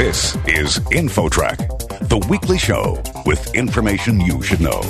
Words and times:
This 0.00 0.34
is 0.46 0.78
InfoTrack, 0.92 2.08
the 2.08 2.26
weekly 2.30 2.56
show 2.56 3.02
with 3.26 3.54
information 3.54 4.18
you 4.18 4.40
should 4.40 4.62
know. 4.62 4.80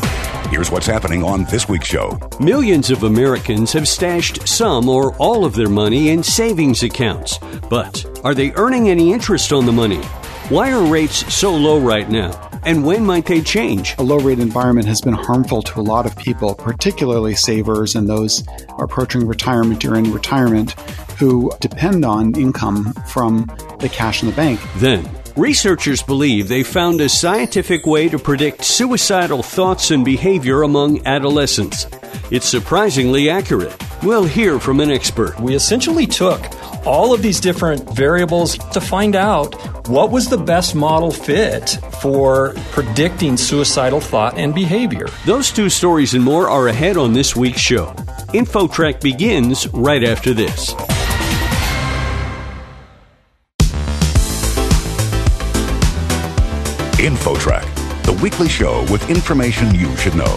Here's 0.50 0.70
what's 0.70 0.86
happening 0.86 1.24
on 1.24 1.42
this 1.46 1.68
week's 1.68 1.88
show. 1.88 2.16
Millions 2.38 2.92
of 2.92 3.02
Americans 3.02 3.72
have 3.72 3.88
stashed 3.88 4.46
some 4.46 4.88
or 4.88 5.16
all 5.16 5.44
of 5.44 5.56
their 5.56 5.68
money 5.68 6.10
in 6.10 6.22
savings 6.22 6.84
accounts. 6.84 7.38
But 7.68 8.06
are 8.22 8.34
they 8.34 8.52
earning 8.52 8.88
any 8.88 9.12
interest 9.12 9.52
on 9.52 9.66
the 9.66 9.72
money? 9.72 10.00
Why 10.48 10.70
are 10.70 10.84
rates 10.88 11.34
so 11.34 11.56
low 11.56 11.80
right 11.80 12.08
now? 12.08 12.30
And 12.62 12.84
when 12.84 13.04
might 13.04 13.26
they 13.26 13.40
change? 13.40 13.96
A 13.98 14.02
low 14.02 14.18
rate 14.18 14.38
environment 14.38 14.86
has 14.86 15.00
been 15.00 15.14
harmful 15.14 15.62
to 15.62 15.80
a 15.80 15.82
lot 15.82 16.06
of 16.06 16.16
people, 16.16 16.54
particularly 16.54 17.34
savers 17.34 17.96
and 17.96 18.08
those 18.08 18.44
approaching 18.78 19.26
retirement 19.26 19.84
or 19.84 19.96
in 19.96 20.12
retirement 20.12 20.76
who 21.20 21.52
depend 21.60 22.04
on 22.04 22.34
income 22.34 22.92
from 23.06 23.46
the 23.78 23.88
cash 23.88 24.22
in 24.22 24.30
the 24.30 24.34
bank. 24.34 24.58
Then, 24.76 25.08
researchers 25.36 26.02
believe 26.02 26.48
they 26.48 26.62
found 26.62 27.00
a 27.00 27.08
scientific 27.08 27.84
way 27.86 28.08
to 28.08 28.18
predict 28.18 28.64
suicidal 28.64 29.42
thoughts 29.42 29.90
and 29.90 30.04
behavior 30.04 30.62
among 30.62 31.06
adolescents. 31.06 31.86
It's 32.30 32.48
surprisingly 32.48 33.28
accurate. 33.28 33.76
We'll 34.02 34.24
hear 34.24 34.58
from 34.58 34.80
an 34.80 34.90
expert. 34.90 35.38
We 35.38 35.54
essentially 35.54 36.06
took 36.06 36.40
all 36.86 37.12
of 37.12 37.20
these 37.20 37.38
different 37.38 37.90
variables 37.90 38.56
to 38.56 38.80
find 38.80 39.14
out 39.14 39.54
what 39.88 40.10
was 40.10 40.28
the 40.28 40.38
best 40.38 40.74
model 40.74 41.10
fit 41.10 41.78
for 42.00 42.54
predicting 42.70 43.36
suicidal 43.36 44.00
thought 44.00 44.38
and 44.38 44.54
behavior. 44.54 45.08
Those 45.26 45.50
two 45.50 45.68
stories 45.68 46.14
and 46.14 46.24
more 46.24 46.48
are 46.48 46.68
ahead 46.68 46.96
on 46.96 47.12
this 47.12 47.36
week's 47.36 47.60
show. 47.60 47.92
InfoTrack 48.32 49.02
begins 49.02 49.68
right 49.74 50.04
after 50.04 50.32
this. 50.32 50.74
InfoTrack, 57.00 58.04
the 58.04 58.12
weekly 58.22 58.48
show 58.48 58.82
with 58.92 59.08
information 59.08 59.74
you 59.74 59.96
should 59.96 60.14
know. 60.14 60.36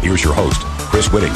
Here's 0.00 0.22
your 0.22 0.32
host, 0.32 0.60
Chris 0.88 1.08
Whitting. 1.08 1.32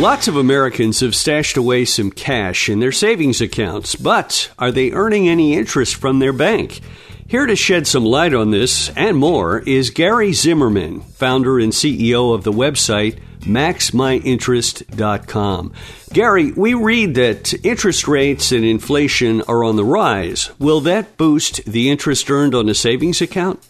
Lots 0.00 0.26
of 0.26 0.36
Americans 0.36 0.98
have 0.98 1.14
stashed 1.14 1.56
away 1.56 1.84
some 1.84 2.10
cash 2.10 2.68
in 2.68 2.80
their 2.80 2.90
savings 2.90 3.40
accounts, 3.40 3.94
but 3.94 4.50
are 4.58 4.72
they 4.72 4.90
earning 4.90 5.28
any 5.28 5.54
interest 5.54 5.94
from 5.94 6.18
their 6.18 6.32
bank? 6.32 6.80
Here 7.28 7.46
to 7.46 7.54
shed 7.54 7.86
some 7.86 8.04
light 8.04 8.34
on 8.34 8.50
this 8.50 8.88
and 8.96 9.16
more 9.16 9.60
is 9.60 9.90
Gary 9.90 10.32
Zimmerman, 10.32 11.02
founder 11.02 11.60
and 11.60 11.72
CEO 11.72 12.34
of 12.34 12.42
the 12.42 12.52
website 12.52 13.20
maxmyinterest.com. 13.42 15.72
Gary, 16.12 16.52
we 16.52 16.74
read 16.74 17.14
that 17.14 17.54
interest 17.64 18.08
rates 18.08 18.52
and 18.52 18.64
inflation 18.64 19.42
are 19.42 19.64
on 19.64 19.76
the 19.76 19.84
rise. 19.84 20.50
Will 20.58 20.80
that 20.82 21.16
boost 21.16 21.64
the 21.64 21.90
interest 21.90 22.30
earned 22.30 22.54
on 22.54 22.68
a 22.68 22.74
savings 22.74 23.20
account? 23.20 23.60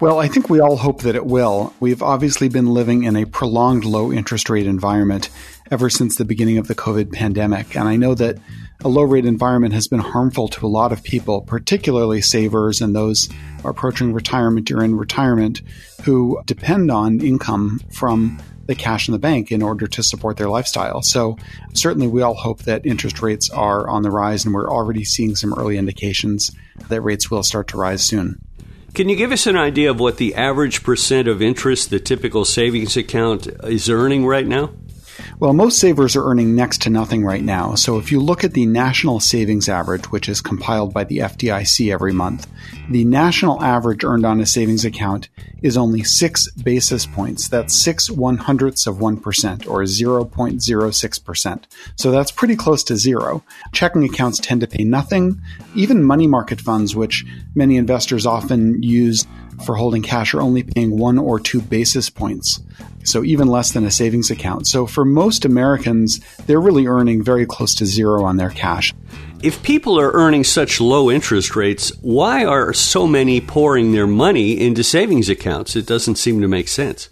Well, 0.00 0.18
I 0.18 0.28
think 0.28 0.48
we 0.48 0.60
all 0.60 0.76
hope 0.76 1.02
that 1.02 1.14
it 1.14 1.26
will. 1.26 1.74
We've 1.80 2.02
obviously 2.02 2.48
been 2.48 2.72
living 2.72 3.04
in 3.04 3.16
a 3.16 3.24
prolonged 3.24 3.84
low 3.84 4.12
interest 4.12 4.50
rate 4.50 4.66
environment 4.66 5.30
ever 5.70 5.88
since 5.88 6.16
the 6.16 6.24
beginning 6.24 6.58
of 6.58 6.68
the 6.68 6.74
COVID 6.74 7.12
pandemic. 7.12 7.76
And 7.76 7.88
I 7.88 7.96
know 7.96 8.14
that 8.14 8.38
a 8.82 8.88
low 8.88 9.02
rate 9.02 9.26
environment 9.26 9.74
has 9.74 9.88
been 9.88 10.00
harmful 10.00 10.48
to 10.48 10.66
a 10.66 10.68
lot 10.68 10.92
of 10.92 11.02
people, 11.02 11.42
particularly 11.42 12.22
savers 12.22 12.80
and 12.80 12.96
those 12.96 13.28
approaching 13.64 14.12
retirement 14.12 14.70
or 14.70 14.82
in 14.82 14.96
retirement 14.96 15.60
who 16.04 16.40
depend 16.46 16.90
on 16.90 17.20
income 17.20 17.80
from 17.92 18.40
the 18.70 18.74
cash 18.74 19.08
in 19.08 19.12
the 19.12 19.18
bank 19.18 19.52
in 19.52 19.62
order 19.62 19.86
to 19.86 20.02
support 20.02 20.36
their 20.36 20.48
lifestyle. 20.48 21.02
So, 21.02 21.36
certainly, 21.74 22.06
we 22.06 22.22
all 22.22 22.34
hope 22.34 22.62
that 22.62 22.86
interest 22.86 23.20
rates 23.20 23.50
are 23.50 23.88
on 23.88 24.02
the 24.02 24.10
rise, 24.10 24.44
and 24.44 24.54
we're 24.54 24.70
already 24.70 25.04
seeing 25.04 25.36
some 25.36 25.52
early 25.52 25.76
indications 25.76 26.50
that 26.88 27.02
rates 27.02 27.30
will 27.30 27.42
start 27.42 27.68
to 27.68 27.76
rise 27.76 28.02
soon. 28.02 28.40
Can 28.94 29.08
you 29.08 29.16
give 29.16 29.30
us 29.30 29.46
an 29.46 29.56
idea 29.56 29.90
of 29.90 30.00
what 30.00 30.16
the 30.16 30.34
average 30.34 30.82
percent 30.82 31.28
of 31.28 31.40
interest 31.42 31.90
the 31.90 32.00
typical 32.00 32.44
savings 32.44 32.96
account 32.96 33.46
is 33.64 33.88
earning 33.88 34.26
right 34.26 34.46
now? 34.46 34.70
Well, 35.40 35.54
most 35.54 35.78
savers 35.78 36.16
are 36.16 36.24
earning 36.26 36.54
next 36.54 36.82
to 36.82 36.90
nothing 36.90 37.24
right 37.24 37.42
now. 37.42 37.74
So 37.74 37.96
if 37.96 38.12
you 38.12 38.20
look 38.20 38.44
at 38.44 38.52
the 38.52 38.66
national 38.66 39.20
savings 39.20 39.70
average, 39.70 40.10
which 40.12 40.28
is 40.28 40.42
compiled 40.42 40.92
by 40.92 41.04
the 41.04 41.16
FDIC 41.16 41.90
every 41.90 42.12
month, 42.12 42.46
the 42.90 43.06
national 43.06 43.62
average 43.62 44.04
earned 44.04 44.26
on 44.26 44.38
a 44.42 44.44
savings 44.44 44.84
account 44.84 45.30
is 45.62 45.78
only 45.78 46.02
six 46.02 46.50
basis 46.50 47.06
points. 47.06 47.48
That's 47.48 47.74
six 47.74 48.10
one 48.10 48.36
hundredths 48.36 48.86
of 48.86 48.96
1% 48.96 49.66
or 49.66 49.80
0.06%. 49.80 51.64
So 51.96 52.10
that's 52.10 52.30
pretty 52.30 52.56
close 52.56 52.84
to 52.84 52.98
zero. 52.98 53.42
Checking 53.72 54.04
accounts 54.04 54.40
tend 54.40 54.60
to 54.60 54.66
pay 54.66 54.84
nothing. 54.84 55.40
Even 55.74 56.04
money 56.04 56.26
market 56.26 56.60
funds, 56.60 56.94
which 56.94 57.24
many 57.54 57.78
investors 57.78 58.26
often 58.26 58.82
use 58.82 59.26
for 59.64 59.76
holding 59.76 60.02
cash 60.02 60.34
are 60.34 60.42
only 60.42 60.62
paying 60.62 60.98
one 60.98 61.18
or 61.18 61.40
two 61.40 61.62
basis 61.62 62.10
points. 62.10 62.60
So 63.04 63.24
even 63.24 63.48
less 63.48 63.72
than 63.72 63.84
a 63.84 63.90
savings 63.90 64.30
account. 64.30 64.66
So 64.66 64.86
for 64.86 65.04
most 65.04 65.44
Americans, 65.44 66.20
they're 66.46 66.60
really 66.60 66.86
earning 66.86 67.22
very 67.22 67.46
close 67.46 67.74
to 67.76 67.86
zero 67.86 68.24
on 68.24 68.36
their 68.36 68.50
cash. 68.50 68.92
If 69.42 69.62
people 69.62 69.98
are 69.98 70.12
earning 70.12 70.44
such 70.44 70.80
low 70.80 71.10
interest 71.10 71.56
rates, 71.56 71.92
why 72.02 72.44
are 72.44 72.74
so 72.74 73.06
many 73.06 73.40
pouring 73.40 73.92
their 73.92 74.06
money 74.06 74.60
into 74.60 74.84
savings 74.84 75.30
accounts? 75.30 75.76
It 75.76 75.86
doesn't 75.86 76.16
seem 76.16 76.42
to 76.42 76.48
make 76.48 76.68
sense. 76.68 77.08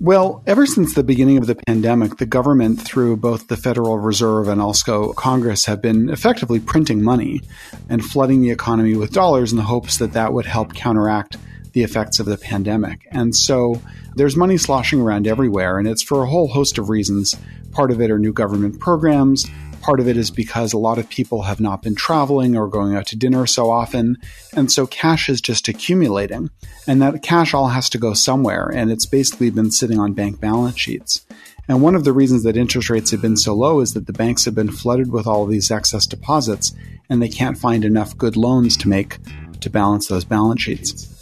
Well, 0.00 0.42
ever 0.48 0.66
since 0.66 0.94
the 0.94 1.04
beginning 1.04 1.38
of 1.38 1.46
the 1.46 1.54
pandemic, 1.54 2.16
the 2.16 2.26
government, 2.26 2.80
through 2.80 3.18
both 3.18 3.46
the 3.46 3.56
Federal 3.56 3.98
Reserve 3.98 4.48
and 4.48 4.60
also 4.60 5.12
Congress, 5.12 5.66
have 5.66 5.80
been 5.80 6.10
effectively 6.10 6.58
printing 6.58 7.00
money 7.00 7.42
and 7.88 8.04
flooding 8.04 8.42
the 8.42 8.50
economy 8.50 8.96
with 8.96 9.12
dollars 9.12 9.52
in 9.52 9.56
the 9.56 9.62
hopes 9.62 9.98
that 9.98 10.12
that 10.12 10.32
would 10.32 10.46
help 10.46 10.74
counteract 10.74 11.36
the 11.74 11.82
effects 11.82 12.18
of 12.18 12.26
the 12.26 12.38
pandemic. 12.38 13.06
And 13.10 13.36
so 13.36 13.82
there's 14.14 14.36
money 14.36 14.56
sloshing 14.56 15.00
around 15.00 15.26
everywhere, 15.26 15.78
and 15.78 15.86
it's 15.86 16.02
for 16.02 16.22
a 16.22 16.28
whole 16.28 16.48
host 16.48 16.78
of 16.78 16.88
reasons. 16.88 17.36
Part 17.72 17.90
of 17.90 18.00
it 18.00 18.10
are 18.10 18.18
new 18.18 18.32
government 18.32 18.80
programs. 18.80 19.44
Part 19.82 20.00
of 20.00 20.08
it 20.08 20.16
is 20.16 20.30
because 20.30 20.72
a 20.72 20.78
lot 20.78 20.98
of 20.98 21.10
people 21.10 21.42
have 21.42 21.60
not 21.60 21.82
been 21.82 21.94
traveling 21.94 22.56
or 22.56 22.68
going 22.68 22.96
out 22.96 23.06
to 23.08 23.16
dinner 23.16 23.46
so 23.46 23.70
often. 23.70 24.16
And 24.54 24.72
so 24.72 24.86
cash 24.86 25.28
is 25.28 25.42
just 25.42 25.68
accumulating. 25.68 26.48
And 26.86 27.02
that 27.02 27.22
cash 27.22 27.52
all 27.52 27.68
has 27.68 27.90
to 27.90 27.98
go 27.98 28.14
somewhere. 28.14 28.70
And 28.72 28.90
it's 28.90 29.04
basically 29.04 29.50
been 29.50 29.70
sitting 29.70 29.98
on 29.98 30.14
bank 30.14 30.40
balance 30.40 30.78
sheets. 30.78 31.26
And 31.68 31.82
one 31.82 31.94
of 31.94 32.04
the 32.04 32.12
reasons 32.12 32.44
that 32.44 32.56
interest 32.56 32.88
rates 32.88 33.10
have 33.10 33.20
been 33.20 33.36
so 33.36 33.54
low 33.54 33.80
is 33.80 33.92
that 33.94 34.06
the 34.06 34.12
banks 34.12 34.44
have 34.44 34.54
been 34.54 34.70
flooded 34.70 35.10
with 35.10 35.26
all 35.26 35.44
these 35.44 35.70
excess 35.70 36.06
deposits 36.06 36.72
and 37.10 37.20
they 37.20 37.28
can't 37.28 37.58
find 37.58 37.84
enough 37.84 38.16
good 38.16 38.36
loans 38.36 38.76
to 38.78 38.88
make 38.88 39.18
to 39.60 39.70
balance 39.70 40.08
those 40.08 40.24
balance 40.24 40.62
sheets. 40.62 41.13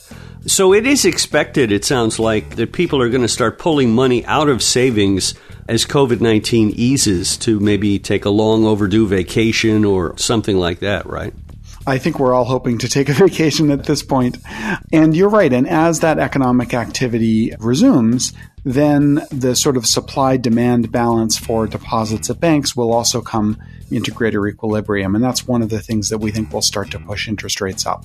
So 0.46 0.74
it 0.74 0.86
is 0.86 1.04
expected, 1.04 1.70
it 1.70 1.84
sounds 1.84 2.18
like, 2.18 2.56
that 2.56 2.72
people 2.72 3.00
are 3.00 3.08
going 3.08 3.22
to 3.22 3.28
start 3.28 3.58
pulling 3.58 3.94
money 3.94 4.24
out 4.26 4.48
of 4.48 4.62
savings 4.62 5.34
as 5.68 5.86
COVID 5.86 6.20
19 6.20 6.70
eases 6.70 7.36
to 7.38 7.60
maybe 7.60 7.98
take 7.98 8.24
a 8.24 8.30
long 8.30 8.64
overdue 8.64 9.06
vacation 9.06 9.84
or 9.84 10.16
something 10.18 10.56
like 10.56 10.80
that, 10.80 11.06
right? 11.06 11.32
I 11.86 11.98
think 11.98 12.18
we're 12.18 12.34
all 12.34 12.44
hoping 12.44 12.78
to 12.78 12.88
take 12.88 13.08
a 13.08 13.12
vacation 13.12 13.70
at 13.70 13.84
this 13.84 14.02
point. 14.02 14.38
And 14.92 15.16
you're 15.16 15.28
right. 15.28 15.52
And 15.52 15.68
as 15.68 16.00
that 16.00 16.18
economic 16.18 16.74
activity 16.74 17.52
resumes, 17.58 18.32
then 18.64 19.22
the 19.30 19.56
sort 19.56 19.76
of 19.76 19.86
supply 19.86 20.36
demand 20.36 20.92
balance 20.92 21.36
for 21.36 21.66
deposits 21.66 22.30
at 22.30 22.40
banks 22.40 22.76
will 22.76 22.92
also 22.92 23.20
come 23.20 23.58
into 23.92 24.10
greater 24.10 24.46
equilibrium. 24.46 25.14
And 25.14 25.22
that's 25.22 25.46
one 25.46 25.62
of 25.62 25.68
the 25.68 25.80
things 25.80 26.08
that 26.08 26.18
we 26.18 26.30
think 26.30 26.52
will 26.52 26.62
start 26.62 26.90
to 26.92 26.98
push 26.98 27.28
interest 27.28 27.60
rates 27.60 27.86
up. 27.86 28.04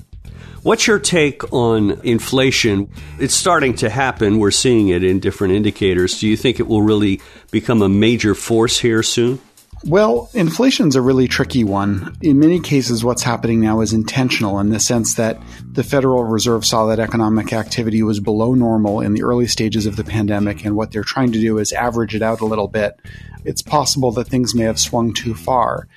What's 0.64 0.88
your 0.88 1.00
take 1.00 1.54
on 1.54 2.00
inflation? 2.04 2.90
It's 3.20 3.34
starting 3.34 3.76
to 3.76 3.90
happen. 3.90 4.40
We're 4.40 4.52
seeing 4.52 4.90
it 4.90 5.04
in 5.04 5.20
different 5.20 5.54
indicators. 5.54 6.20
Do 6.20 6.28
you 6.28 6.36
think 6.36 6.60
it 6.60 6.68
will 6.68 6.82
really 6.82 7.22
become 7.52 7.82
a 7.82 7.90
major 7.90 8.36
force 8.36 8.80
here 8.80 9.04
soon? 9.04 9.40
Well, 9.86 10.30
inflation's 10.34 10.96
a 10.96 11.02
really 11.02 11.28
tricky 11.28 11.64
one. 11.64 12.18
In 12.22 12.40
many 12.40 12.60
cases, 12.60 13.04
what's 13.04 13.24
happening 13.24 13.62
now 13.62 13.82
is 13.82 13.94
intentional 13.94 14.60
in 14.60 14.70
the 14.70 14.80
sense 14.80 15.16
that 15.16 15.42
the 15.72 15.84
Federal 15.84 16.24
Reserve 16.24 16.66
saw 16.66 16.88
that 16.88 17.00
economic 17.00 17.54
activity 17.54 18.02
was 18.04 18.20
below 18.20 18.54
normal 18.54 19.02
in 19.02 19.14
the 19.14 19.24
early 19.24 19.48
stages 19.48 19.86
of 19.86 19.96
the 19.96 20.04
pandemic, 20.04 20.66
and 20.66 20.76
what 20.76 20.92
they're 20.92 21.04
trying 21.04 21.32
to 21.32 21.40
do 21.40 21.58
is 21.58 21.72
average 21.74 22.16
it 22.16 22.22
out 22.22 22.42
a 22.42 22.46
little 22.46 22.68
bit. 22.68 23.00
It's 23.46 23.62
possible 23.62 24.12
that 24.14 24.28
things 24.28 24.56
may 24.56 24.64
have 24.64 24.80
swung 24.80 25.14
too 25.14 25.36
far. 25.36 25.88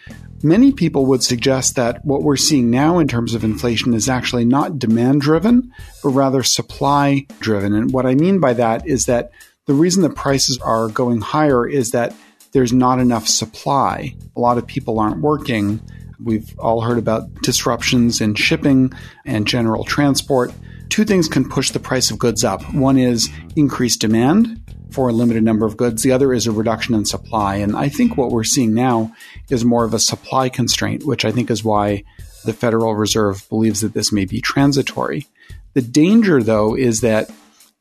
Many 0.42 0.72
people 0.72 1.06
would 1.06 1.22
suggest 1.22 1.76
that 1.76 2.04
what 2.04 2.22
we're 2.22 2.36
seeing 2.36 2.70
now 2.70 2.98
in 2.98 3.08
terms 3.08 3.34
of 3.34 3.44
inflation 3.44 3.92
is 3.92 4.08
actually 4.08 4.44
not 4.44 4.78
demand 4.78 5.20
driven, 5.20 5.72
but 6.02 6.10
rather 6.10 6.42
supply 6.42 7.26
driven. 7.40 7.74
And 7.74 7.92
what 7.92 8.06
I 8.06 8.14
mean 8.14 8.40
by 8.40 8.52
that 8.54 8.86
is 8.86 9.06
that 9.06 9.32
the 9.66 9.74
reason 9.74 10.02
the 10.02 10.10
prices 10.10 10.58
are 10.58 10.88
going 10.88 11.20
higher 11.20 11.66
is 11.66 11.90
that 11.90 12.14
there's 12.52 12.72
not 12.72 12.98
enough 12.98 13.26
supply. 13.26 14.14
A 14.36 14.40
lot 14.40 14.58
of 14.58 14.66
people 14.66 14.98
aren't 14.98 15.20
working. 15.20 15.80
We've 16.22 16.58
all 16.58 16.80
heard 16.80 16.98
about 16.98 17.42
disruptions 17.42 18.20
in 18.20 18.34
shipping 18.34 18.92
and 19.24 19.46
general 19.46 19.84
transport. 19.84 20.52
Two 20.88 21.04
things 21.04 21.28
can 21.28 21.48
push 21.48 21.70
the 21.70 21.80
price 21.80 22.10
of 22.10 22.18
goods 22.18 22.44
up. 22.44 22.62
One 22.74 22.98
is 22.98 23.30
increased 23.56 24.00
demand, 24.00 24.60
for 24.90 25.08
a 25.08 25.12
limited 25.12 25.42
number 25.42 25.66
of 25.66 25.76
goods. 25.76 26.02
The 26.02 26.12
other 26.12 26.32
is 26.32 26.46
a 26.46 26.52
reduction 26.52 26.94
in 26.94 27.04
supply. 27.04 27.56
And 27.56 27.76
I 27.76 27.88
think 27.88 28.16
what 28.16 28.30
we're 28.30 28.44
seeing 28.44 28.74
now 28.74 29.14
is 29.48 29.64
more 29.64 29.84
of 29.84 29.94
a 29.94 29.98
supply 29.98 30.48
constraint, 30.48 31.04
which 31.04 31.24
I 31.24 31.32
think 31.32 31.50
is 31.50 31.64
why 31.64 32.04
The 32.44 32.52
Federal 32.52 32.94
Reserve 32.94 33.48
believes 33.48 33.80
that 33.80 33.94
this 33.94 34.12
may 34.12 34.24
be 34.24 34.40
transitory. 34.40 35.26
The 35.74 35.82
danger, 35.82 36.42
though, 36.42 36.76
is 36.76 37.00
that 37.00 37.30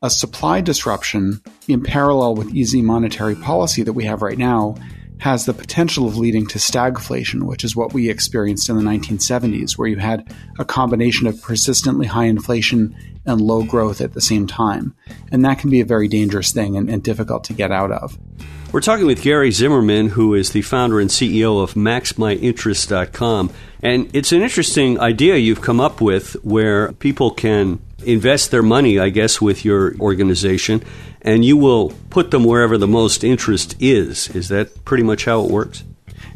a 0.02 0.10
supply 0.10 0.60
disruption 0.60 1.42
in 1.68 1.82
parallel 1.82 2.34
with 2.34 2.54
easy 2.54 2.80
monetary 2.80 3.34
policy 3.34 3.82
that 3.82 3.92
we 3.92 4.04
have 4.04 4.22
right 4.22 4.38
now 4.38 4.74
has 5.18 5.44
the 5.44 5.52
potential 5.52 6.06
of 6.06 6.16
leading 6.16 6.46
to 6.46 6.58
stagflation, 6.58 7.42
which 7.42 7.62
is 7.62 7.76
what 7.76 7.92
we 7.92 8.08
experienced 8.08 8.70
in 8.70 8.76
the 8.76 8.82
1970s, 8.82 9.76
where 9.76 9.88
you 9.88 9.96
had 9.96 10.34
a 10.58 10.64
combination 10.64 11.26
of 11.26 11.42
persistently 11.42 12.06
high 12.06 12.24
inflation 12.24 12.96
and 13.26 13.42
low 13.42 13.62
growth 13.62 14.00
at 14.00 14.14
the 14.14 14.20
same 14.22 14.46
time. 14.46 14.94
And 15.30 15.44
that 15.44 15.58
can 15.58 15.68
be 15.68 15.80
a 15.80 15.84
very 15.84 16.08
dangerous 16.08 16.52
thing 16.52 16.78
and, 16.78 16.88
and 16.88 17.02
difficult 17.02 17.44
to 17.44 17.52
get 17.52 17.70
out 17.70 17.92
of. 17.92 18.18
We're 18.72 18.80
talking 18.80 19.04
with 19.04 19.20
Gary 19.20 19.50
Zimmerman, 19.50 20.08
who 20.10 20.32
is 20.32 20.52
the 20.52 20.62
founder 20.62 21.00
and 21.00 21.10
CEO 21.10 21.62
of 21.62 21.74
MaxMyInterest.com. 21.74 23.50
And 23.82 24.10
it's 24.14 24.32
an 24.32 24.40
interesting 24.40 24.98
idea 25.00 25.36
you've 25.36 25.60
come 25.60 25.80
up 25.80 26.00
with 26.00 26.32
where 26.44 26.92
people 26.92 27.32
can 27.32 27.80
invest 28.04 28.50
their 28.50 28.62
money, 28.62 28.98
I 28.98 29.08
guess, 29.10 29.40
with 29.40 29.64
your 29.64 29.96
organization, 29.98 30.82
and 31.22 31.44
you 31.44 31.56
will 31.56 31.92
put 32.10 32.30
them 32.30 32.44
wherever 32.44 32.78
the 32.78 32.88
most 32.88 33.24
interest 33.24 33.76
is. 33.80 34.28
Is 34.28 34.48
that 34.48 34.84
pretty 34.84 35.02
much 35.02 35.24
how 35.24 35.44
it 35.44 35.50
works? 35.50 35.84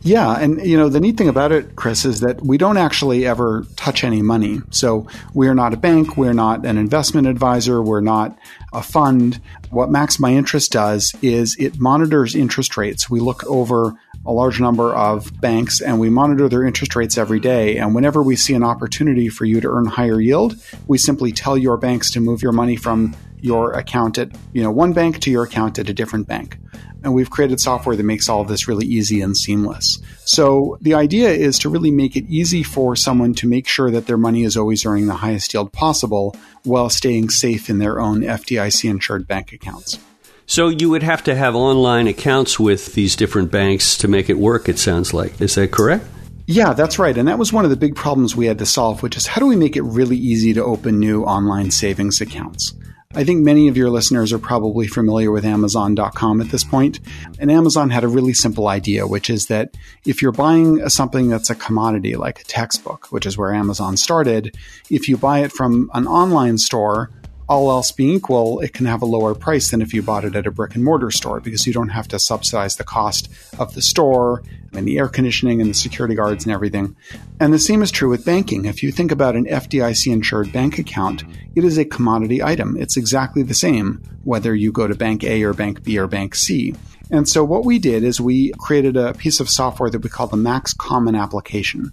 Yeah, 0.06 0.36
and 0.38 0.64
you 0.64 0.76
know 0.76 0.90
the 0.90 1.00
neat 1.00 1.16
thing 1.16 1.30
about 1.30 1.50
it, 1.50 1.76
Chris, 1.76 2.04
is 2.04 2.20
that 2.20 2.44
we 2.44 2.58
don't 2.58 2.76
actually 2.76 3.26
ever 3.26 3.64
touch 3.76 4.04
any 4.04 4.20
money. 4.20 4.60
So 4.70 5.06
we're 5.32 5.54
not 5.54 5.72
a 5.72 5.78
bank, 5.78 6.18
we're 6.18 6.34
not 6.34 6.66
an 6.66 6.76
investment 6.76 7.26
advisor, 7.26 7.80
we're 7.80 8.02
not 8.02 8.38
a 8.74 8.82
fund. 8.82 9.40
What 9.70 9.90
Max 9.90 10.20
My 10.20 10.34
Interest 10.34 10.70
does 10.70 11.14
is 11.22 11.56
it 11.58 11.80
monitors 11.80 12.34
interest 12.34 12.76
rates. 12.76 13.08
We 13.08 13.20
look 13.20 13.44
over 13.46 13.94
a 14.26 14.32
large 14.32 14.60
number 14.60 14.94
of 14.94 15.40
banks 15.40 15.80
and 15.80 15.98
we 15.98 16.10
monitor 16.10 16.50
their 16.50 16.64
interest 16.64 16.94
rates 16.94 17.16
every 17.16 17.40
day. 17.40 17.78
And 17.78 17.94
whenever 17.94 18.22
we 18.22 18.36
see 18.36 18.52
an 18.52 18.62
opportunity 18.62 19.30
for 19.30 19.46
you 19.46 19.62
to 19.62 19.68
earn 19.68 19.86
higher 19.86 20.20
yield, 20.20 20.54
we 20.86 20.98
simply 20.98 21.32
tell 21.32 21.56
your 21.56 21.78
banks 21.78 22.10
to 22.10 22.20
move 22.20 22.42
your 22.42 22.52
money 22.52 22.76
from 22.76 23.16
your 23.40 23.72
account 23.72 24.18
at 24.18 24.30
you 24.52 24.62
know 24.62 24.70
one 24.70 24.92
bank 24.92 25.20
to 25.20 25.30
your 25.30 25.44
account 25.44 25.78
at 25.78 25.88
a 25.88 25.94
different 25.94 26.26
bank 26.26 26.58
and 27.04 27.14
we've 27.14 27.30
created 27.30 27.60
software 27.60 27.94
that 27.94 28.02
makes 28.02 28.28
all 28.28 28.40
of 28.40 28.48
this 28.48 28.66
really 28.66 28.86
easy 28.86 29.20
and 29.20 29.36
seamless. 29.36 29.98
So 30.24 30.78
the 30.80 30.94
idea 30.94 31.30
is 31.30 31.58
to 31.60 31.68
really 31.68 31.90
make 31.90 32.16
it 32.16 32.24
easy 32.28 32.62
for 32.62 32.96
someone 32.96 33.34
to 33.34 33.46
make 33.46 33.68
sure 33.68 33.90
that 33.90 34.06
their 34.06 34.16
money 34.16 34.44
is 34.44 34.56
always 34.56 34.84
earning 34.84 35.06
the 35.06 35.14
highest 35.14 35.52
yield 35.54 35.72
possible 35.72 36.34
while 36.64 36.88
staying 36.88 37.30
safe 37.30 37.68
in 37.70 37.78
their 37.78 38.00
own 38.00 38.22
FDIC 38.22 38.88
insured 38.88 39.28
bank 39.28 39.52
accounts. 39.52 39.98
So 40.46 40.68
you 40.68 40.90
would 40.90 41.02
have 41.02 41.24
to 41.24 41.34
have 41.34 41.54
online 41.54 42.06
accounts 42.06 42.58
with 42.58 42.94
these 42.94 43.16
different 43.16 43.50
banks 43.50 43.96
to 43.98 44.08
make 44.08 44.28
it 44.28 44.38
work, 44.38 44.68
it 44.68 44.78
sounds 44.78 45.14
like. 45.14 45.40
Is 45.40 45.54
that 45.54 45.70
correct? 45.70 46.04
Yeah, 46.46 46.74
that's 46.74 46.98
right. 46.98 47.16
And 47.16 47.26
that 47.28 47.38
was 47.38 47.52
one 47.52 47.64
of 47.64 47.70
the 47.70 47.76
big 47.76 47.96
problems 47.96 48.36
we 48.36 48.46
had 48.46 48.58
to 48.58 48.66
solve, 48.66 49.02
which 49.02 49.16
is 49.16 49.26
how 49.26 49.40
do 49.40 49.46
we 49.46 49.56
make 49.56 49.76
it 49.76 49.82
really 49.82 50.16
easy 50.16 50.52
to 50.52 50.62
open 50.62 51.00
new 51.00 51.24
online 51.24 51.70
savings 51.70 52.20
accounts? 52.20 52.74
I 53.16 53.22
think 53.22 53.42
many 53.42 53.68
of 53.68 53.76
your 53.76 53.90
listeners 53.90 54.32
are 54.32 54.38
probably 54.38 54.88
familiar 54.88 55.30
with 55.30 55.44
Amazon.com 55.44 56.40
at 56.40 56.48
this 56.48 56.64
point. 56.64 56.98
And 57.38 57.50
Amazon 57.50 57.90
had 57.90 58.02
a 58.02 58.08
really 58.08 58.34
simple 58.34 58.66
idea, 58.66 59.06
which 59.06 59.30
is 59.30 59.46
that 59.46 59.76
if 60.04 60.20
you're 60.20 60.32
buying 60.32 60.88
something 60.88 61.28
that's 61.28 61.48
a 61.48 61.54
commodity, 61.54 62.16
like 62.16 62.40
a 62.40 62.44
textbook, 62.44 63.06
which 63.12 63.24
is 63.24 63.38
where 63.38 63.54
Amazon 63.54 63.96
started, 63.96 64.56
if 64.90 65.08
you 65.08 65.16
buy 65.16 65.40
it 65.40 65.52
from 65.52 65.90
an 65.94 66.08
online 66.08 66.58
store, 66.58 67.10
all 67.48 67.70
else 67.70 67.92
being 67.92 68.16
equal, 68.16 68.60
it 68.60 68.72
can 68.72 68.86
have 68.86 69.02
a 69.02 69.06
lower 69.06 69.34
price 69.34 69.70
than 69.70 69.82
if 69.82 69.92
you 69.92 70.02
bought 70.02 70.24
it 70.24 70.36
at 70.36 70.46
a 70.46 70.50
brick 70.50 70.74
and 70.74 70.84
mortar 70.84 71.10
store 71.10 71.40
because 71.40 71.66
you 71.66 71.72
don't 71.72 71.90
have 71.90 72.08
to 72.08 72.18
subsidize 72.18 72.76
the 72.76 72.84
cost 72.84 73.30
of 73.58 73.74
the 73.74 73.82
store 73.82 74.42
and 74.72 74.86
the 74.86 74.98
air 74.98 75.08
conditioning 75.08 75.60
and 75.60 75.70
the 75.70 75.74
security 75.74 76.14
guards 76.14 76.44
and 76.44 76.52
everything. 76.52 76.96
And 77.40 77.52
the 77.52 77.58
same 77.58 77.82
is 77.82 77.90
true 77.90 78.08
with 78.08 78.24
banking. 78.24 78.64
If 78.64 78.82
you 78.82 78.90
think 78.90 79.12
about 79.12 79.36
an 79.36 79.46
FDIC 79.46 80.12
insured 80.12 80.52
bank 80.52 80.78
account, 80.78 81.24
it 81.54 81.64
is 81.64 81.78
a 81.78 81.84
commodity 81.84 82.42
item. 82.42 82.76
It's 82.76 82.96
exactly 82.96 83.42
the 83.42 83.54
same 83.54 84.02
whether 84.24 84.54
you 84.54 84.72
go 84.72 84.86
to 84.86 84.94
bank 84.94 85.22
A 85.22 85.42
or 85.42 85.52
bank 85.52 85.82
B 85.82 85.98
or 85.98 86.06
bank 86.06 86.34
C. 86.34 86.74
And 87.10 87.28
so 87.28 87.44
what 87.44 87.64
we 87.64 87.78
did 87.78 88.02
is 88.02 88.20
we 88.20 88.52
created 88.58 88.96
a 88.96 89.12
piece 89.12 89.38
of 89.38 89.50
software 89.50 89.90
that 89.90 90.02
we 90.02 90.08
call 90.08 90.26
the 90.26 90.36
Max 90.36 90.72
Common 90.72 91.14
Application. 91.14 91.92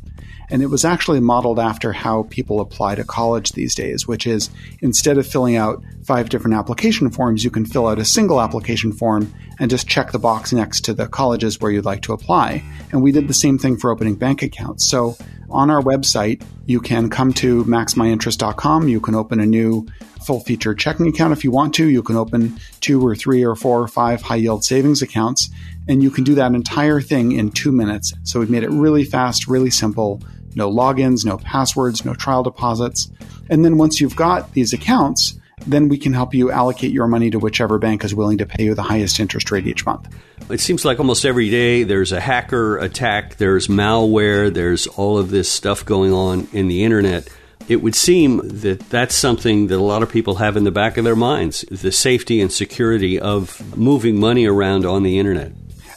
And 0.52 0.62
it 0.62 0.68
was 0.68 0.84
actually 0.84 1.22
modeled 1.22 1.60
after 1.60 1.94
how 1.94 2.24
people 2.24 2.60
apply 2.60 2.96
to 2.96 3.06
college 3.06 3.54
these 3.54 3.74
days, 3.74 4.08
which 4.08 4.28
is 4.28 4.50
instead 4.82 5.18
of 5.18 5.26
filling 5.26 5.56
out 5.56 5.82
five 6.04 6.30
different 6.30 6.56
application 6.56 7.10
forms, 7.10 7.44
you 7.44 7.50
can 7.50 7.66
fill 7.66 7.88
out 7.88 8.00
a 8.00 8.06
single 8.06 8.42
application 8.42 8.92
form 8.92 9.34
and 9.60 9.72
just 9.72 9.88
check 9.88 10.12
the 10.12 10.20
box 10.20 10.52
next 10.52 10.82
to 10.82 10.94
the 10.94 11.08
colleges 11.08 11.62
where 11.62 11.72
you'd 11.72 11.86
like 11.86 12.02
to 12.02 12.14
apply. 12.14 12.64
And 12.92 13.02
we 13.02 13.12
did 13.14 13.30
the 13.30 13.34
same 13.34 13.58
thing 13.58 13.78
for 13.78 13.92
opening 13.92 14.16
bank 14.16 14.42
accounts. 14.44 14.90
So 14.90 15.16
on 15.50 15.70
our 15.70 15.82
website, 15.82 16.44
you 16.66 16.82
can 16.82 17.10
come 17.10 17.34
to 17.34 17.64
maxmyinterest.com. 17.66 18.88
You 18.88 19.00
can 19.00 19.16
open 19.16 19.40
a 19.40 19.46
new 19.46 19.88
full 20.26 20.40
featured 20.40 20.80
checking 20.80 21.08
account 21.08 21.34
if 21.34 21.44
you 21.44 21.52
want 21.52 21.74
to. 21.76 21.88
You 21.88 22.04
can 22.04 22.16
open 22.16 22.60
two 22.80 23.06
or 23.06 23.16
three 23.16 23.44
or 23.44 23.56
four 23.56 23.82
or 23.82 23.88
five 23.88 24.22
high 24.22 24.36
yield 24.36 24.64
savings 24.64 25.02
accounts, 25.02 25.50
and 25.88 26.04
you 26.04 26.12
can 26.12 26.24
do 26.24 26.36
that 26.36 26.54
entire 26.54 27.02
thing 27.02 27.32
in 27.32 27.52
two 27.52 27.72
minutes. 27.72 28.14
So 28.24 28.40
we've 28.40 28.50
made 28.50 28.64
it 28.64 28.70
really 28.70 29.04
fast, 29.04 29.48
really 29.48 29.72
simple 29.72 30.22
no 30.56 30.72
logins, 30.72 31.26
no 31.26 31.38
passwords, 31.38 32.06
no 32.06 32.14
trial 32.14 32.44
deposits. 32.44 33.12
And 33.50 33.66
then 33.66 33.78
once 33.78 34.00
you've 34.00 34.16
got 34.16 34.54
these 34.54 34.74
accounts, 34.74 35.40
then 35.68 35.90
we 35.90 35.98
can 35.98 36.14
help 36.14 36.34
you 36.34 36.52
allocate 36.52 36.92
your 36.92 37.08
money 37.08 37.30
to 37.30 37.40
whichever 37.40 37.78
bank 37.78 38.04
is 38.04 38.16
willing 38.16 38.38
to 38.40 38.46
pay 38.46 38.64
you 38.64 38.74
the 38.74 38.82
highest 38.82 39.20
interest 39.20 39.52
rate 39.52 39.68
each 39.68 39.86
month. 39.86 40.08
It 40.50 40.60
seems 40.60 40.84
like 40.84 41.00
almost 41.00 41.26
every 41.26 41.50
day 41.50 41.84
there's 41.84 42.12
a 42.12 42.20
hacker 42.20 42.78
attack, 42.78 43.38
there's 43.38 43.68
malware, 43.68 44.54
there's 44.54 44.88
all 44.88 45.18
of 45.18 45.30
this 45.30 45.50
stuff 45.52 45.86
going 45.86 46.14
on 46.14 46.48
in 46.52 46.68
the 46.68 46.84
internet. 46.84 47.30
It 47.68 47.82
would 47.82 47.96
seem 47.96 48.42
that 48.62 48.80
that's 48.90 49.16
something 49.16 49.68
that 49.68 49.78
a 49.78 49.84
lot 49.84 50.04
of 50.04 50.10
people 50.10 50.36
have 50.36 50.58
in 50.58 50.64
the 50.64 50.72
back 50.72 50.98
of 50.98 51.06
their 51.06 51.16
minds 51.16 51.62
the 51.70 51.92
safety 51.92 52.42
and 52.42 52.52
security 52.52 53.20
of 53.20 53.78
moving 53.78 54.20
money 54.20 54.46
around 54.46 54.86
on 54.86 55.04
the 55.04 55.20
internet. 55.20 55.54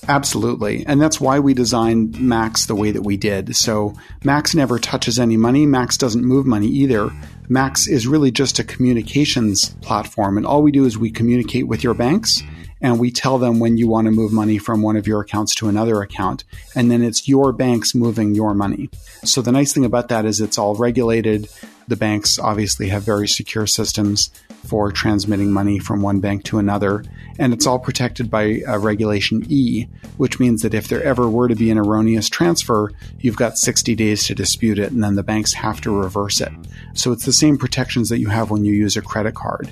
Absolutely. 0.09 0.85
And 0.87 1.01
that's 1.01 1.21
why 1.21 1.39
we 1.39 1.55
designed 1.55 2.21
Max 2.21 2.67
the 2.67 2.75
way 2.75 2.91
that 2.91 3.03
we 3.03 3.17
did. 3.17 3.57
So 3.57 3.95
Max 4.23 4.55
never 4.55 4.79
touches 4.79 5.19
any 5.19 5.37
money. 5.37 5.67
Max 5.67 5.97
doesn't 5.97 6.25
move 6.25 6.47
money 6.47 6.69
either. 6.69 7.11
Max 7.49 7.87
is 7.87 8.07
really 8.07 8.31
just 8.31 8.59
a 8.59 8.65
communications 8.65 9.71
platform. 9.81 10.37
And 10.37 10.47
all 10.47 10.63
we 10.63 10.73
do 10.73 10.85
is 10.85 10.99
we 10.99 11.11
communicate 11.11 11.67
with 11.67 11.83
your 11.83 11.95
banks 11.95 12.43
and 12.81 13.01
we 13.01 13.11
tell 13.11 13.39
them 13.39 13.61
when 13.61 13.79
you 13.79 13.89
want 13.89 14.07
to 14.07 14.11
move 14.11 14.33
money 14.33 14.59
from 14.59 14.83
one 14.83 14.97
of 14.97 15.07
your 15.07 15.23
accounts 15.23 15.55
to 15.55 15.69
another 15.69 16.03
account. 16.03 16.45
And 16.75 16.91
then 16.91 17.03
it's 17.03 17.27
your 17.27 17.53
banks 17.53 17.95
moving 17.95 18.35
your 18.35 18.53
money. 18.53 18.91
So 19.25 19.41
the 19.41 19.53
nice 19.53 19.73
thing 19.73 19.87
about 19.87 20.09
that 20.09 20.27
is 20.27 20.41
it's 20.41 20.59
all 20.59 20.75
regulated. 20.75 21.49
The 21.89 21.97
banks 21.97 22.39
obviously 22.39 22.89
have 22.89 23.03
very 23.03 23.27
secure 23.27 23.67
systems 23.67 24.31
for 24.65 24.91
transmitting 24.91 25.53
money 25.53 25.79
from 25.79 26.03
one 26.03 26.21
bank 26.21 26.45
to 26.45 26.59
another. 26.59 27.05
And 27.39 27.53
it's 27.53 27.67
all 27.67 27.79
protected 27.79 28.31
by 28.31 28.63
uh, 28.67 28.79
Regulation 28.79 29.45
E, 29.49 29.87
which 30.17 30.41
means 30.41 30.63
that 30.63 30.75
if 30.75 30.89
there 30.89 31.03
ever 31.03 31.29
were 31.29 31.49
to 31.49 31.55
be 31.55 31.71
an 31.71 31.79
erroneous 31.79 32.29
transfer, 32.29 32.91
you've 33.19 33.37
got 33.37 33.59
60 33.59 33.95
days 33.95 34.27
to 34.27 34.35
dispute 34.35 34.79
it, 34.79 34.93
and 34.93 35.03
then 35.03 35.17
the 35.17 35.23
banks 35.23 35.53
have 35.55 35.81
to 35.83 35.91
reverse 35.91 36.41
it. 36.41 36.53
So 36.95 37.13
it's 37.13 37.25
the 37.25 37.33
same 37.33 37.59
protections 37.59 38.09
that 38.09 38.21
you 38.21 38.29
have 38.29 38.51
when 38.51 38.65
you 38.65 38.73
use 38.73 38.97
a 38.97 39.03
credit 39.03 39.35
card. 39.35 39.71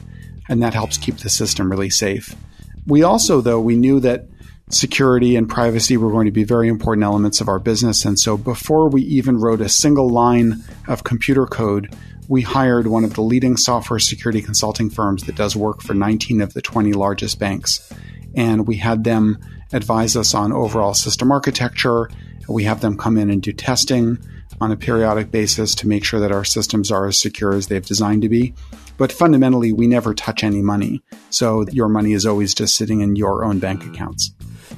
And 0.48 0.62
that 0.62 0.74
helps 0.74 0.98
keep 0.98 1.18
the 1.18 1.30
system 1.30 1.70
really 1.70 1.90
safe. 1.90 2.34
We 2.86 3.02
also, 3.02 3.40
though, 3.40 3.60
we 3.60 3.76
knew 3.76 4.00
that 4.00 4.26
security 4.70 5.36
and 5.36 5.48
privacy 5.48 5.96
were 5.96 6.10
going 6.10 6.26
to 6.26 6.32
be 6.32 6.44
very 6.44 6.68
important 6.68 7.04
elements 7.04 7.40
of 7.40 7.48
our 7.48 7.58
business. 7.58 8.04
And 8.04 8.18
so 8.18 8.36
before 8.36 8.88
we 8.88 9.02
even 9.02 9.38
wrote 9.38 9.60
a 9.60 9.68
single 9.68 10.08
line 10.08 10.64
of 10.88 11.04
computer 11.04 11.46
code, 11.46 11.94
we 12.28 12.42
hired 12.42 12.86
one 12.86 13.04
of 13.04 13.14
the 13.14 13.22
leading 13.22 13.56
software 13.56 13.98
security 13.98 14.42
consulting 14.42 14.90
firms 14.90 15.24
that 15.24 15.36
does 15.36 15.56
work 15.56 15.82
for 15.82 15.94
19 15.94 16.40
of 16.40 16.54
the 16.54 16.62
20 16.62 16.92
largest 16.92 17.38
banks. 17.38 17.92
And 18.34 18.66
we 18.66 18.76
had 18.76 19.04
them 19.04 19.38
advise 19.72 20.16
us 20.16 20.34
on 20.34 20.52
overall 20.52 20.94
system 20.94 21.32
architecture. 21.32 22.10
We 22.48 22.64
have 22.64 22.80
them 22.80 22.96
come 22.96 23.18
in 23.18 23.30
and 23.30 23.42
do 23.42 23.52
testing 23.52 24.18
on 24.60 24.70
a 24.70 24.76
periodic 24.76 25.30
basis 25.30 25.74
to 25.76 25.88
make 25.88 26.04
sure 26.04 26.20
that 26.20 26.32
our 26.32 26.44
systems 26.44 26.90
are 26.90 27.06
as 27.06 27.20
secure 27.20 27.54
as 27.54 27.66
they've 27.66 27.84
designed 27.84 28.22
to 28.22 28.28
be. 28.28 28.54
But 28.96 29.10
fundamentally, 29.10 29.72
we 29.72 29.86
never 29.86 30.14
touch 30.14 30.44
any 30.44 30.62
money. 30.62 31.02
So 31.30 31.66
your 31.72 31.88
money 31.88 32.12
is 32.12 32.26
always 32.26 32.54
just 32.54 32.76
sitting 32.76 33.00
in 33.00 33.16
your 33.16 33.44
own 33.44 33.58
bank 33.58 33.84
accounts. 33.84 34.32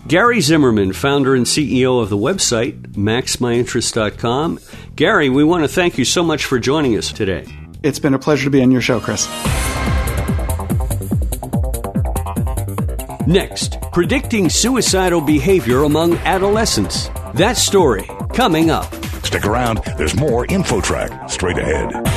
Gary 0.06 0.42
Zimmerman, 0.42 0.92
founder 0.92 1.34
and 1.34 1.46
CEO 1.46 2.02
of 2.02 2.10
the 2.10 2.16
website 2.16 2.78
maxmyinterest.com. 2.92 4.60
Gary, 4.96 5.30
we 5.30 5.44
want 5.44 5.64
to 5.64 5.68
thank 5.68 5.96
you 5.96 6.04
so 6.04 6.22
much 6.22 6.44
for 6.44 6.58
joining 6.58 6.96
us 6.98 7.10
today. 7.10 7.46
It's 7.82 7.98
been 7.98 8.12
a 8.12 8.18
pleasure 8.18 8.44
to 8.44 8.50
be 8.50 8.62
on 8.62 8.70
your 8.70 8.82
show, 8.82 9.00
Chris. 9.00 9.26
Next, 13.26 13.80
predicting 13.92 14.50
suicidal 14.50 15.22
behavior 15.22 15.84
among 15.84 16.18
adolescents. 16.18 17.08
That 17.34 17.56
story 17.56 18.08
coming 18.34 18.70
up. 18.70 18.94
Stick 19.24 19.46
around, 19.46 19.78
there's 19.96 20.14
more 20.14 20.46
InfoTrack 20.46 21.30
straight 21.30 21.56
ahead. 21.56 22.13